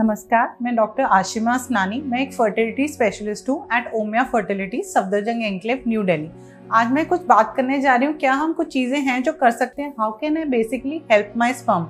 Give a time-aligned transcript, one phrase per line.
[0.00, 5.82] नमस्कार, मैं डॉक्टर आशिमा असनानी मैं एक फर्टिलिटी स्पेशलिस्ट हूँ at Omia fertility Safdarjung enclave
[5.88, 6.28] New Delhi
[6.74, 9.50] आज मैं कुछ बात करने जा रही हूँ, क्या हम कुछ चीज़ें हैं जो कर
[9.50, 9.92] सकते हैं?
[9.98, 11.84] How can I basically help my sperm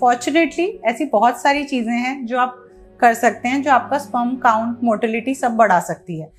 [0.00, 2.58] fortunately ऐसी बहुत सारी चीज़ें हैं जो आप
[3.00, 6.32] कर सकते हैं, जो आपका स्पम काउंट मोटिलिटी सब बढ़ा सकती है।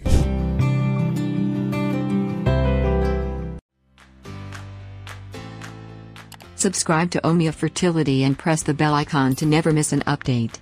[6.65, 10.61] Subscribe to Omia Fertility and press the bell icon to never miss an update.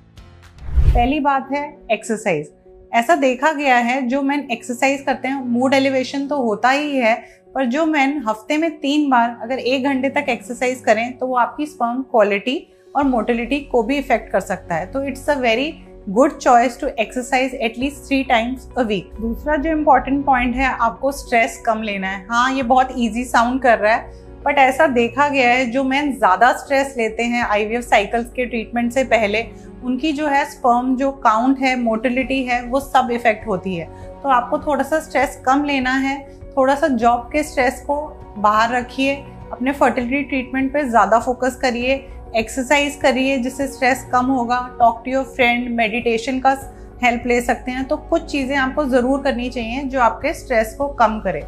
[0.94, 2.50] पहली बात है एक्सरसाइज
[2.92, 7.14] ऐसा देखा गया है, जो मैन एक्सरसाइज करते हैं मूड एलिवेशन तो होता ही है,
[7.56, 11.36] पर जो मैन हफ़्ते में तीन बार अगर एक घंटे तक एक्सरसाइज करें तो वो
[11.38, 12.56] आपकी स्पर्म क्वालिटी
[12.96, 15.70] और मोटिलिटी को भी इफ़ेक्ट कर सकता है। तो it's a very
[16.10, 21.12] good choice to exercise at least three times a week दूसरा जो इम्पोर्टेंट पॉइंट है, आपको
[21.14, 25.28] स्ट्रेस कम लेना है। हाँ ये बहुत ईजी साउंड कर रहा है बट ऐसा देखा
[25.30, 29.46] गया है, जो मैन ज़्यादा स्ट्रेस लेते हैं आईवीएफ साइकिल्स के ट्रीटमेंट से पहले
[29.84, 33.86] उनकी जो है स्पर्म जो काउंट है मोटिलिटी है, वो सब इफ़ेक्ट होती है।
[34.24, 36.18] तो आपको थोड़ा सा स्ट्रेस कम लेना है
[36.58, 37.96] थोड़ा सा जॉब के स्ट्रेस को
[38.38, 39.16] बाहर रखिए,
[39.52, 42.04] अपने फर्टिलिटी ट्रीटमेंट पे ज़्यादा फोकस करिए
[42.36, 46.58] एक्सरसाइज करिए, जिससे स्ट्रेस कम होगा talk to your friend meditation का
[47.04, 50.88] हेल्प ले सकते हैं। तो कुछ चीज़ें आपको ज़रूर करनी चाहिए जो आपके स्ट्रेस को
[50.94, 51.44] कम करे।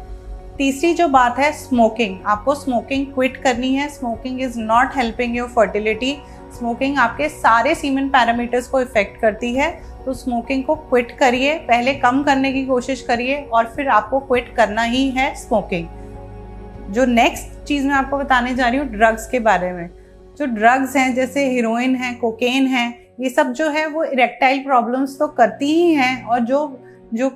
[0.56, 5.48] तीसरी जो बात है स्मोकिंग आपको स्मोकिंग क्विट करनी है। Smoking is not helping your
[5.48, 6.16] fertility
[6.58, 9.70] smoking आपके सारे सीमेंट पैरामीटर्स को इफ़ेक्ट करती है
[10.04, 14.54] तो स्मोकिंग को क्विट करिए, पहले कम करने की कोशिश करिए और फिर आपको क्विट
[14.56, 19.38] करना ही है स्मोकिंग जो नेक्स्ट चीज़ मैं आपको बताने जा रही हूँ ड्रग्स के
[19.40, 19.88] बारे में.
[20.38, 22.88] जो ड्रग्स हैं, जैसे हीरोइन है कोकेन है,
[23.20, 26.78] ये सब जो है, वो इरेक्टाइल प्रॉब्लम्स तो करती ही हैं और जो
[27.14, 27.30] जो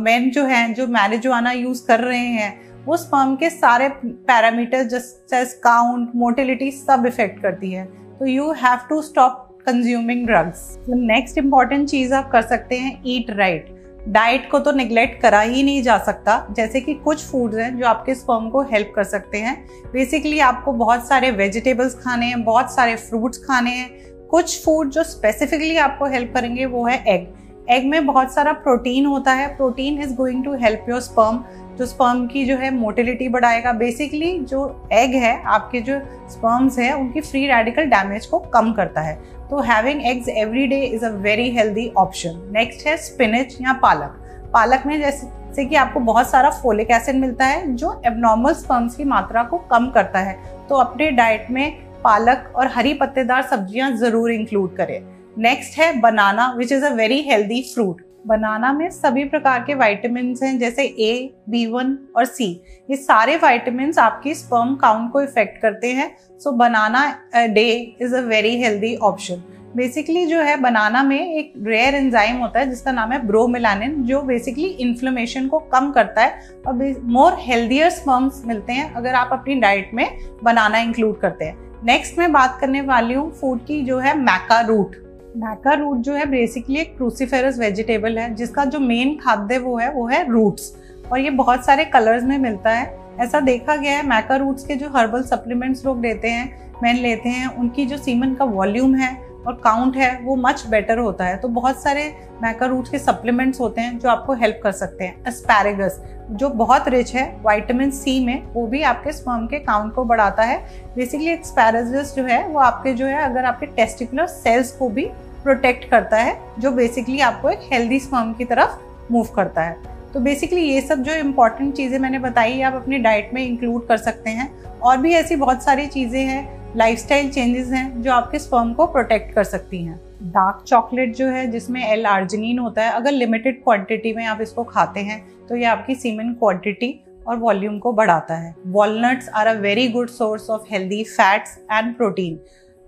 [0.00, 5.44] मेन जो हैं, जो मैरिजुआना यूज़ कर रहे हैं, वो स्पर्म के सारे पैरामीटर जैसे
[5.60, 7.88] काउंट मोटिलिटी सब इफ़ेक्ट करती है.
[8.20, 13.30] तो you have to stop consuming drugs next important चीज़ आप कर सकते हैं ईट
[13.30, 13.66] राइट
[14.08, 17.86] डाइट को तो निगलेक्ट करा ही नहीं जा सकता, जैसे कि कुछ फूड्स हैं जो
[17.86, 19.56] आपके स्पर्म को हेल्प कर सकते हैं.
[19.92, 23.88] बेसिकली आपको बहुत सारे वेजिटेबल्स खाने हैं, बहुत सारे फ्रूट्स खाने हैं.
[24.28, 27.26] कुछ फ़ूड जो स्पेसिफिकली आपको हेल्प करेंगे वो है एग
[27.70, 31.44] एग में बहुत सारा प्रोटीन होता है। Protein is going to help your sperm
[31.78, 35.98] जो स्पर्म की जो है मोटिलिटी बढ़ाएगा। बेसिकली जो एग है, आपके जो
[36.30, 39.14] स्पर्म्स है, उनकी फ्री रेडिकल डैमेज को कम करता है।
[39.50, 44.22] तो having eggs every day is a very healthy option next है स्पिनच या पालक।
[44.52, 49.04] पालक में जैसे कि आपको बहुत सारा फोलिक एसिड मिलता है, जो एबनॉर्मल स्पर्म्स की
[49.04, 50.38] मात्रा को कम करता है।
[50.68, 56.46] तो अपने डाइट में पालक और हरी पत्तेदार सब्ज़ियाँ ज़रूर इंक्लूड करें। नेक्स्ट है banana
[56.58, 61.34] which is a very healthy fruit banana में सभी प्रकार के वाइटामिन हैं, जैसे ए
[61.48, 62.50] बी वन और सी
[62.90, 66.10] ये सारे वाइटामिन आपकी स्पर्म काउंट को इफ़ेक्ट करते हैं
[66.40, 67.04] so banana
[67.34, 67.68] day
[68.02, 69.42] is a very healthy option
[69.76, 74.22] basically जो है बनाना में एक रेयर एंजाइम होता है, जिसका नाम है ब्रोमिलानिन जो
[74.22, 79.54] बेसिकली इन्फ्लेमेशन को कम करता है और मोर हेल्दियर स्पर्म्स मिलते हैं, अगर आप अपनी
[79.56, 80.06] डाइट में
[80.44, 81.56] बनाना इंक्लूड करते हैं.
[81.84, 84.96] नेक्स्ट मैं बात करने वाली हूँ फ़ूड की, जो है मैका रूट
[85.36, 89.90] मैका रूट जो है बेसिकली एक क्रूसीफेरस वेजिटेबल है, जिसका जो मेन खाद्य वो है
[89.92, 90.72] वो है रूट्स
[91.12, 94.74] और ये बहुत सारे कलर्स में मिलता है। ऐसा देखा गया है मैका रूट्स के
[94.74, 99.14] जो हर्बल सप्लीमेंट्स लोग लेते हैं मैन लेते हैं, उनकी जो सीमन का वॉल्यूम है
[99.46, 103.60] और काउंट है, वो मच बेटर होता है। तो बहुत सारे मैका रूट्स के सप्लीमेंट्स
[103.60, 108.18] होते हैं, जो आपको हेल्प कर सकते हैं। एस्पैरेगस जो बहुत रिच है वाइटामिन सी
[108.24, 110.58] में, वो भी आपके स्पर्म के काउंट को बढ़ाता है।
[110.96, 115.08] बेसिकली एस्पैरेगस जो है, वो आपके जो है, अगर आपके टेस्टिकुलर सेल्स को भी
[115.46, 120.20] प्रोटेक्ट करता है, जो बेसिकली आपको एक हेल्दी स्पर्म की तरफ़ मूव करता है। तो
[120.20, 124.30] बेसिकली ये सब जो इंपॉर्टेंट चीज़ें मैंने बताई आप अपनी डाइट में इंक्लूड कर सकते
[124.30, 124.48] हैं।
[124.80, 129.34] और भी ऐसी बहुत सारी चीज़ें हैं लाइफस्टाइल चेंजेस हैं, जो आपके स्पर्म को प्रोटेक्ट
[129.34, 134.12] कर सकती हैं। डार्क चॉकलेट जो है, जिसमें एल आर्जिनिन होता है, अगर लिमिटेड क्वांटिटी
[134.12, 136.94] में आप इसको खाते हैं तो ये आपकी सीमेंट क्वांटिटी
[137.28, 141.96] और वॉल्यूम को बढ़ाता है। Walnuts are a very good source of healthy fats and
[141.96, 142.38] protein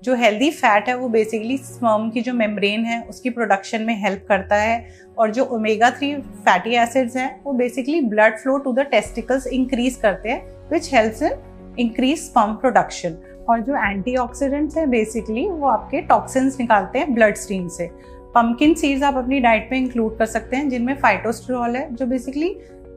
[0.03, 4.25] जो हेल्दी फैट है, वो बेसिकली स्पर्म की जो मेम्ब्रेन है, उसकी प्रोडक्शन में हेल्प
[4.29, 4.85] करता है
[5.19, 9.97] और जो ओमेगा थ्री फैटी एसिड्स हैं, वो basically blood flow to the testicles increase
[9.97, 11.33] करते हैं which helps in
[11.79, 13.17] increase sperm production
[13.49, 17.91] और जो एंटीऑक्सीडेंट्स हैं बेसिकली वो आपके टॉक्सिन्स निकालते हैं ब्लड स्ट्रीम से.
[18.35, 22.49] पम्पकिन सीड्स आप अपनी डाइट में इंक्लूड कर सकते हैं, जिनमें फाइटोस्टेरॉल है, जो बेसिकली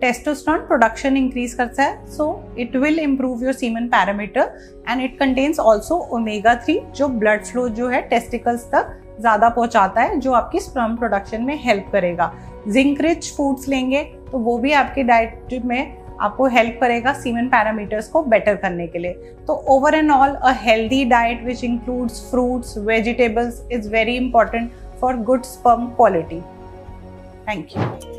[0.01, 2.25] टेस्टोस्टेरोन प्रोडक्शन इंक्रीज करता है so
[2.59, 4.51] it will improve your semen parameter
[4.89, 10.01] and it contains also omega three जो ब्लड फ्लो जो है टेस्टिकल्स तक ज़्यादा पहुंचाता
[10.01, 12.31] है, जो आपकी स्पर्म प्रोडक्शन में हेल्प करेगा।
[12.68, 18.07] जिंक रिच फूड्स लेंगे तो वो भी आपकी डाइट में आपको हेल्प करेगा सीमन पैरामीटर्स
[18.07, 19.13] को बेटर करने के लिए।
[19.48, 24.71] तो over and all a healthy diet which includes fruits vegetables is very important
[25.01, 26.42] for good sperm quality
[27.48, 28.11] thank you.